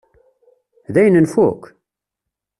[0.93, 1.63] Dayen nfukk?